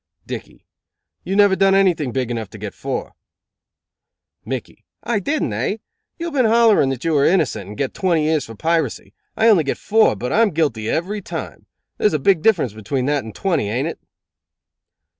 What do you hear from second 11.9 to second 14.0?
There is a big difference between that and twenty, aint it?"